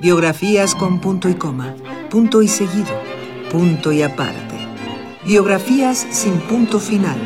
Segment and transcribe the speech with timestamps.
[0.00, 1.74] Biografías con punto y coma,
[2.08, 3.02] punto y seguido,
[3.50, 4.54] punto y aparte.
[5.26, 7.18] Biografías sin punto final.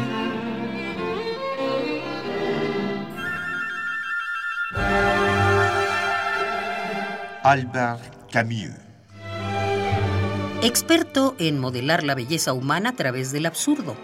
[7.43, 8.71] Albert Camus.
[10.63, 13.97] Experto en modelar la belleza humana a través del absurdo.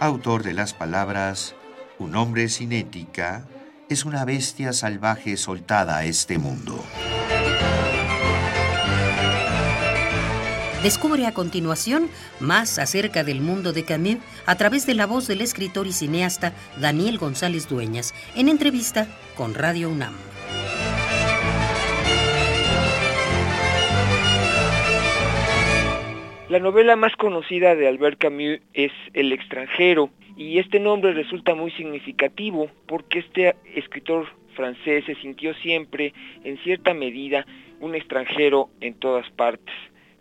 [0.00, 1.54] Autor de las palabras
[1.98, 3.44] Un hombre sin ética
[3.90, 6.82] es una bestia salvaje soltada a este mundo.
[10.84, 12.08] Descubre a continuación
[12.38, 16.54] más acerca del mundo de Camus a través de la voz del escritor y cineasta
[16.80, 20.14] Daniel González Dueñas en entrevista con Radio UNAM.
[26.48, 31.70] La novela más conocida de Albert Camus es El extranjero y este nombre resulta muy
[31.72, 34.26] significativo porque este escritor
[34.56, 37.44] francés se sintió siempre, en cierta medida,
[37.78, 39.74] un extranjero en todas partes.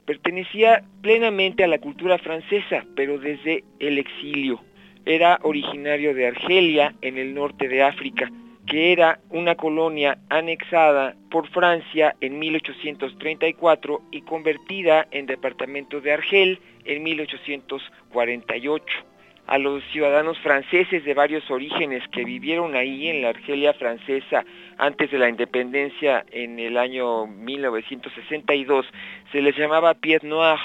[0.03, 4.59] Pertenecía plenamente a la cultura francesa, pero desde el exilio.
[5.05, 8.30] Era originario de Argelia, en el norte de África,
[8.67, 16.59] que era una colonia anexada por Francia en 1834 y convertida en departamento de Argel
[16.83, 19.08] en 1848.
[19.50, 24.45] A los ciudadanos franceses de varios orígenes que vivieron ahí en la Argelia francesa
[24.78, 28.86] antes de la independencia en el año 1962
[29.31, 30.61] se les llamaba pieds noirs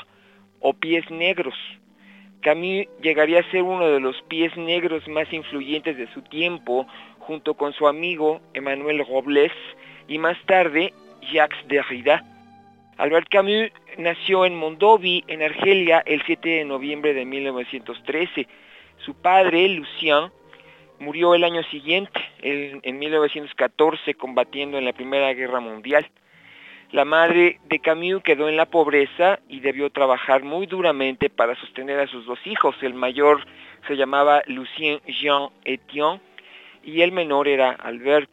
[0.61, 1.55] o pies negros.
[2.43, 6.87] Camus llegaría a ser uno de los pies negros más influyentes de su tiempo,
[7.21, 9.53] junto con su amigo Emmanuel Robles
[10.09, 10.93] y más tarde
[11.33, 12.23] Jacques Derrida.
[12.99, 18.47] Albert Camus nació en Mondovi, en Argelia, el 7 de noviembre de 1913.
[18.98, 20.31] Su padre, Lucien,
[20.98, 26.09] murió el año siguiente, en 1914, combatiendo en la Primera Guerra Mundial.
[26.95, 31.99] La madre de Camus quedó en la pobreza y debió trabajar muy duramente para sostener
[31.99, 32.77] a sus dos hijos.
[32.82, 33.44] El mayor
[33.88, 36.21] se llamaba Lucien Jean Etienne
[36.84, 38.31] y el menor era Albert.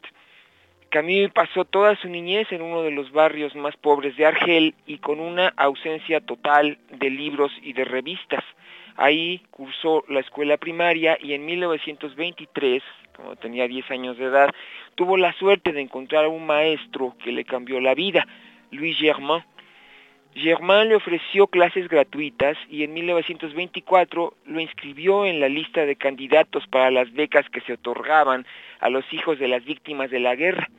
[0.89, 4.99] Camus pasó toda su niñez en uno de los barrios más pobres de Argel y
[4.99, 8.43] con una ausencia total de libros y de revistas.
[8.95, 12.83] Ahí cursó la escuela primaria y en 1923,
[13.15, 14.49] cuando tenía 10 años de edad,
[14.95, 18.27] tuvo la suerte de encontrar a un maestro que le cambió la vida,
[18.71, 19.43] Louis Germain.
[20.33, 26.67] Germain le ofreció clases gratuitas y en 1924 lo inscribió en la lista de candidatos
[26.67, 28.45] para las becas que se otorgaban
[28.79, 30.69] a los hijos de las víctimas de la guerra.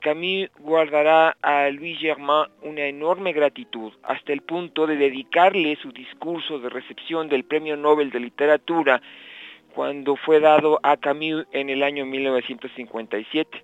[0.00, 6.58] Camus guardará a Louis Germain una enorme gratitud hasta el punto de dedicarle su discurso
[6.58, 9.02] de recepción del Premio Nobel de Literatura
[9.74, 13.62] cuando fue dado a Camus en el año 1957.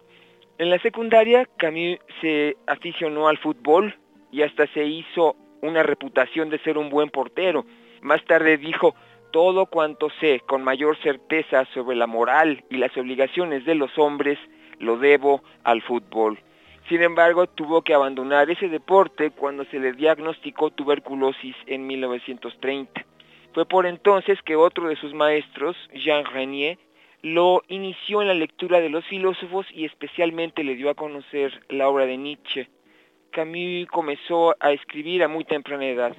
[0.59, 3.97] En la secundaria, Camus se aficionó al fútbol
[4.31, 7.65] y hasta se hizo una reputación de ser un buen portero.
[8.03, 8.95] Más tarde dijo,
[9.33, 14.39] todo cuanto sé con mayor certeza sobre la moral y las obligaciones de los hombres
[14.79, 16.39] lo debo al fútbol.
[16.89, 23.05] Sin embargo, tuvo que abandonar ese deporte cuando se le diagnosticó tuberculosis en 1930.
[23.53, 26.79] Fue por entonces que otro de sus maestros, Jean Renier,
[27.23, 31.89] lo inició en la lectura de los filósofos y especialmente le dio a conocer la
[31.89, 32.69] obra de Nietzsche.
[33.33, 36.15] Camus comenzó a escribir a muy temprana edad.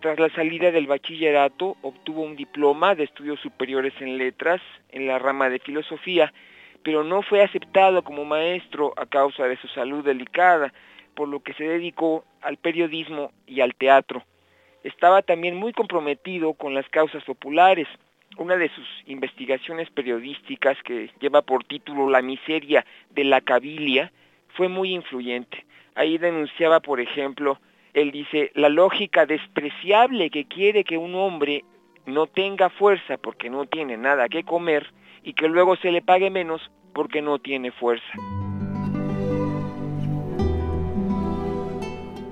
[0.00, 5.18] Tras la salida del bachillerato, obtuvo un diploma de estudios superiores en letras en la
[5.18, 6.32] rama de filosofía
[6.82, 10.72] pero no fue aceptado como maestro a causa de su salud delicada,
[11.14, 14.24] por lo que se dedicó al periodismo y al teatro.
[14.82, 17.86] Estaba también muy comprometido con las causas populares.
[18.36, 24.10] Una de sus investigaciones periodísticas, que lleva por título La miseria de la cabilia,
[24.54, 25.64] fue muy influyente.
[25.94, 27.58] Ahí denunciaba, por ejemplo,
[27.92, 31.64] él dice, la lógica despreciable que quiere que un hombre
[32.06, 34.92] no tenga fuerza porque no tiene nada que comer,
[35.22, 38.12] y que luego se le pague menos porque no tiene fuerza.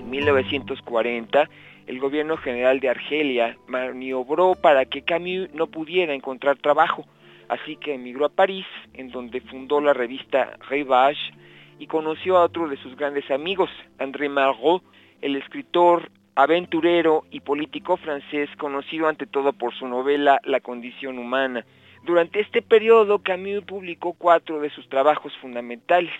[0.00, 1.49] En 1940,
[1.87, 7.06] el gobierno general de Argelia maniobró para que Camus no pudiera encontrar trabajo,
[7.49, 11.32] así que emigró a París, en donde fundó la revista Rivage
[11.78, 14.84] y conoció a otro de sus grandes amigos, André Malraux,
[15.23, 16.11] el escritor,
[16.42, 21.66] aventurero y político francés conocido ante todo por su novela La condición humana.
[22.04, 26.14] Durante este periodo, Camus publicó cuatro de sus trabajos fundamentales,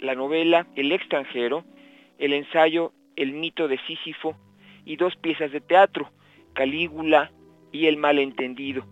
[0.00, 1.64] la novela El extranjero,
[2.18, 4.36] el ensayo El mito de Sísifo
[4.84, 6.10] y dos piezas de teatro,
[6.52, 7.30] Calígula
[7.70, 8.84] y El malentendido.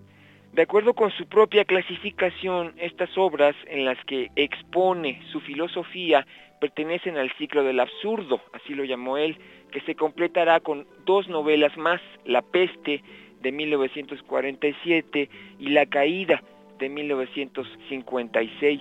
[0.55, 6.25] De acuerdo con su propia clasificación, estas obras en las que expone su filosofía
[6.61, 9.37] pertenecen al ciclo del absurdo, así lo llamó él,
[9.73, 13.03] que se completará con dos novelas más, La peste
[13.41, 15.29] de 1947
[15.59, 16.41] y La caída
[16.79, 18.81] de 1956.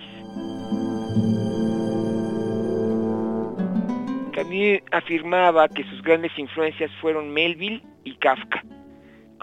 [4.30, 8.62] Camus afirmaba que sus grandes influencias fueron Melville y Kafka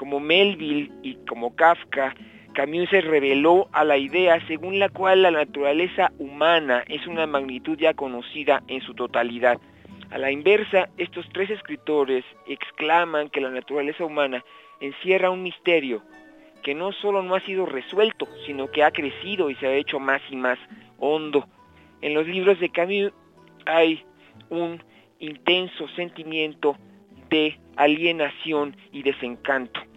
[0.02, 2.16] como Melville y como Kafka,
[2.56, 7.78] Camus se reveló a la idea según la cual la naturaleza humana es una magnitud
[7.78, 9.60] ya conocida en su totalidad.
[10.10, 14.44] A la inversa, estos tres escritores exclaman que la naturaleza humana
[14.80, 16.02] encierra un misterio
[16.64, 20.00] que no solo no ha sido resuelto, sino que ha crecido y se ha hecho
[20.00, 20.58] más y más
[20.98, 21.48] hondo.
[22.02, 23.14] En los libros de Camus
[23.68, 24.04] hay
[24.50, 24.82] un
[25.20, 26.76] intenso sentimiento
[27.30, 29.91] de alienación y desencanto.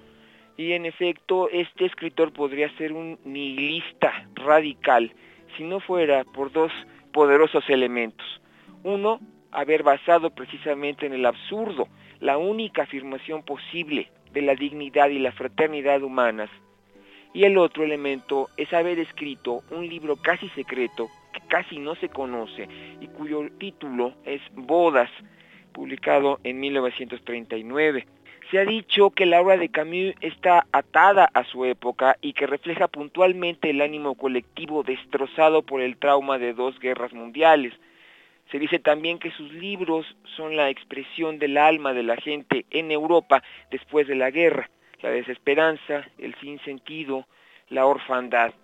[0.57, 5.13] Y en efecto, este escritor podría ser un nihilista radical
[5.57, 6.73] si no fuera por dos
[7.13, 8.27] poderosos elementos.
[8.83, 9.21] Uno,
[9.51, 11.89] haber basado precisamente en el absurdo,
[12.21, 16.51] la única afirmación posible de la dignidad y la fraternidad humanas.
[17.33, 22.09] Y el otro elemento es haber escrito un libro casi secreto, que casi no se
[22.09, 22.69] conoce,
[23.01, 25.11] y cuyo título es Bodas,
[25.73, 28.07] publicado en 1939.
[28.55, 32.47] Se ha dicho que la obra de Camus está atada a su época y que
[32.47, 37.73] refleja puntualmente el ánimo colectivo destrozado por el trauma de dos guerras mundiales.
[38.53, 40.07] Se dice también que sus libros
[40.37, 43.43] son la expresión del alma de la gente en Europa
[43.73, 44.71] después de la guerra,
[45.03, 47.27] la desesperanza, el sinsentido,
[47.71, 48.55] la orfandad.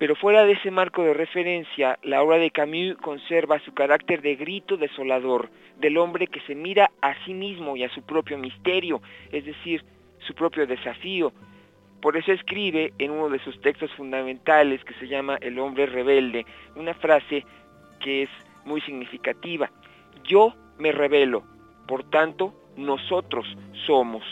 [0.00, 4.34] Pero fuera de ese marco de referencia, la obra de Camus conserva su carácter de
[4.34, 9.02] grito desolador del hombre que se mira a sí mismo y a su propio misterio,
[9.30, 9.84] es decir,
[10.20, 11.34] su propio desafío.
[12.00, 16.46] Por eso escribe en uno de sus textos fundamentales que se llama El hombre rebelde,
[16.76, 17.44] una frase
[18.02, 18.30] que es
[18.64, 19.70] muy significativa.
[20.24, 21.44] Yo me revelo,
[21.86, 23.44] por tanto, nosotros
[23.84, 24.24] somos.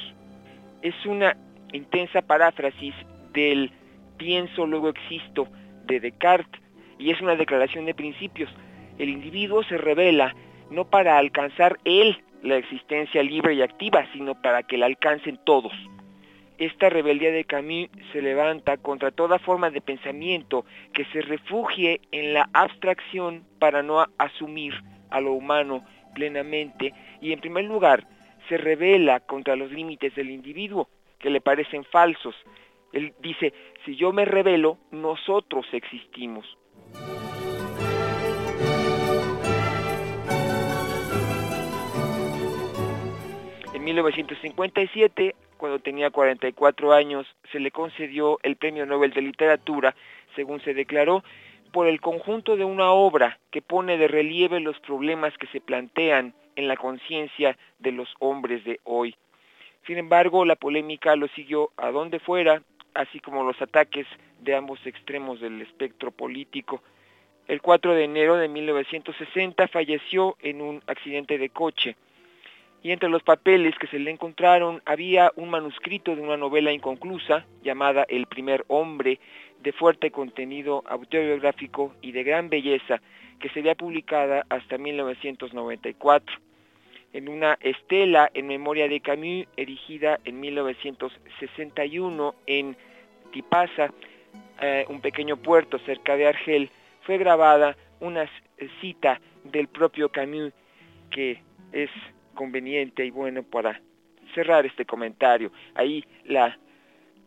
[0.81, 1.37] Es una
[1.75, 2.94] intensa paráfrasis
[3.35, 3.71] del
[4.19, 5.49] pienso, luego existo
[5.87, 6.61] de Descartes
[6.99, 8.50] y es una declaración de principios.
[8.99, 10.35] El individuo se revela
[10.70, 15.73] no para alcanzar él la existencia libre y activa, sino para que la alcancen todos.
[16.59, 22.35] Esta rebeldía de Camus se levanta contra toda forma de pensamiento que se refugie en
[22.35, 24.75] la abstracción para no asumir
[25.11, 28.05] a lo humano plenamente y en primer lugar
[28.49, 30.88] se revela contra los límites del individuo
[31.21, 32.35] que le parecen falsos.
[32.93, 33.52] Él dice,
[33.85, 36.46] si yo me revelo, nosotros existimos.
[43.75, 49.94] En 1957, cuando tenía 44 años, se le concedió el Premio Nobel de Literatura,
[50.35, 51.23] según se declaró,
[51.73, 56.35] por el conjunto de una obra que pone de relieve los problemas que se plantean
[56.56, 59.14] en la conciencia de los hombres de hoy.
[59.87, 62.62] Sin embargo, la polémica lo siguió a donde fuera
[62.99, 64.06] así como los ataques
[64.41, 66.83] de ambos extremos del espectro político.
[67.47, 71.97] El 4 de enero de 1960 falleció en un accidente de coche
[72.83, 77.47] y entre los papeles que se le encontraron había un manuscrito de una novela inconclusa
[77.62, 79.21] llamada El primer hombre,
[79.61, 83.00] de fuerte contenido autobiográfico y de gran belleza,
[83.39, 86.37] que sería publicada hasta 1994
[87.12, 92.76] en una estela en memoria de Camus erigida en 1961 en
[93.30, 93.92] Tipasa,
[94.61, 96.70] eh, un pequeño puerto cerca de Argel,
[97.02, 98.28] fue grabada una
[98.80, 100.52] cita del propio Camus
[101.11, 101.40] que
[101.73, 101.90] es
[102.35, 103.80] conveniente y bueno para
[104.35, 105.50] cerrar este comentario.
[105.75, 106.58] Ahí la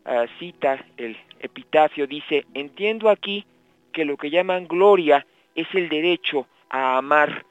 [0.05, 3.45] ah, cita, el epitafio dice, entiendo aquí
[3.91, 7.45] que lo que llaman gloria es el derecho a amar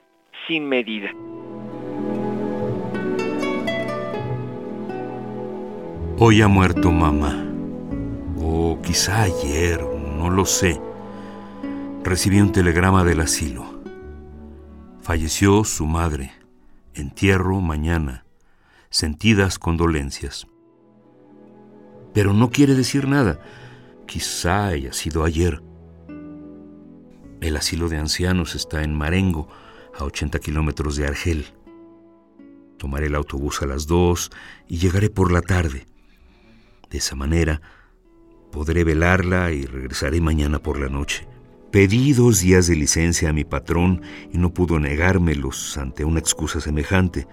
[0.47, 1.11] sin medida.
[6.19, 7.50] Hoy ha muerto mamá
[8.90, 9.80] quizá ayer,
[10.16, 10.80] no lo sé,
[12.02, 13.80] recibí un telegrama del asilo.
[15.00, 16.32] Falleció su madre.
[16.94, 18.25] Entierro mañana.
[18.88, 20.49] Sentidas condolencias.
[22.12, 23.38] Pero no quiere decir nada.
[24.09, 25.62] Quizá haya sido ayer.
[27.40, 29.47] El asilo de ancianos está en Marengo,
[29.97, 31.47] a 80 kilómetros de Argel.
[32.76, 34.32] Tomaré el autobús a las dos
[34.66, 35.87] y llegaré por la tarde.
[36.90, 37.62] De esa manera,
[38.52, 41.26] Podré velarla y regresaré mañana por la noche.
[41.71, 44.02] Pedí dos días de licencia a mi patrón
[44.33, 47.28] y no pudo negármelos ante una excusa semejante.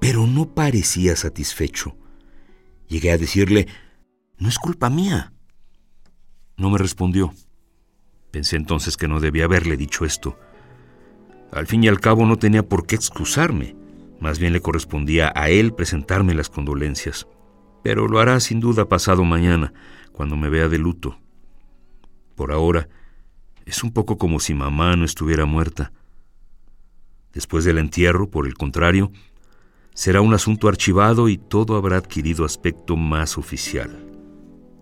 [0.00, 1.96] Pero no parecía satisfecho.
[2.88, 3.66] Llegué a decirle,
[4.38, 5.34] no es culpa mía.
[6.56, 7.34] No me respondió.
[8.30, 10.38] Pensé entonces que no debía haberle dicho esto.
[11.52, 13.76] Al fin y al cabo no tenía por qué excusarme.
[14.20, 17.26] Más bien le correspondía a él presentarme las condolencias.
[17.82, 19.72] Pero lo hará sin duda pasado mañana,
[20.16, 21.18] cuando me vea de luto.
[22.34, 22.88] Por ahora,
[23.66, 25.92] es un poco como si mamá no estuviera muerta.
[27.34, 29.12] Después del entierro, por el contrario,
[29.92, 33.90] será un asunto archivado y todo habrá adquirido aspecto más oficial.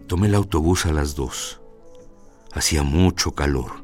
[0.07, 1.61] Tomé el autobús a las dos.
[2.53, 3.83] Hacía mucho calor.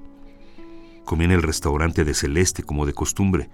[1.05, 3.51] Comí en el restaurante de Celeste como de costumbre.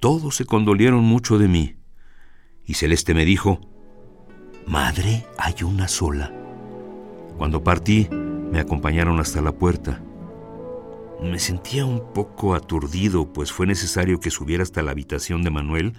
[0.00, 1.76] Todos se condolieron mucho de mí.
[2.66, 3.60] Y Celeste me dijo,
[4.66, 6.43] Madre, hay una sola.
[7.36, 10.00] Cuando partí, me acompañaron hasta la puerta.
[11.20, 15.94] Me sentía un poco aturdido, pues fue necesario que subiera hasta la habitación de Manuel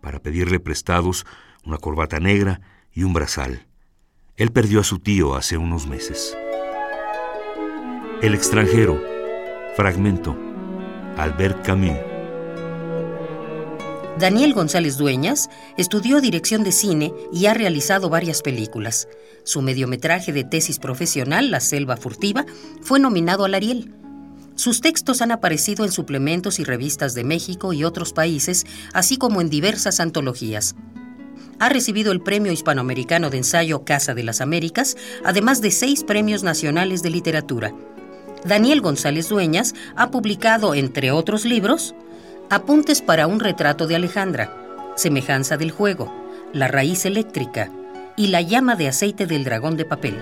[0.00, 1.26] para pedirle prestados
[1.64, 2.60] una corbata negra
[2.92, 3.66] y un brazal.
[4.36, 6.36] Él perdió a su tío hace unos meses.
[8.20, 9.00] El extranjero,
[9.76, 10.36] fragmento,
[11.16, 12.11] Albert Camus.
[14.18, 19.08] Daniel González Dueñas estudió dirección de cine y ha realizado varias películas.
[19.42, 22.44] Su mediometraje de tesis profesional, La Selva Furtiva,
[22.82, 23.94] fue nominado al Ariel.
[24.54, 29.40] Sus textos han aparecido en suplementos y revistas de México y otros países, así como
[29.40, 30.76] en diversas antologías.
[31.58, 36.42] Ha recibido el Premio Hispanoamericano de Ensayo Casa de las Américas, además de seis premios
[36.42, 37.74] nacionales de literatura.
[38.44, 41.94] Daniel González Dueñas ha publicado, entre otros libros,
[42.52, 44.54] Apuntes para un retrato de Alejandra,
[44.94, 46.12] Semejanza del juego,
[46.52, 47.70] La raíz eléctrica
[48.14, 50.18] y La llama de aceite del dragón de papel.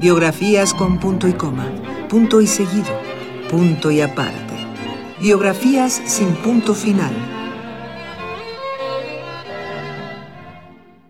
[0.00, 1.66] Biografías con punto y coma,
[2.08, 2.90] punto y seguido,
[3.48, 4.41] punto y aparte.
[5.22, 7.41] Biografías sin punto final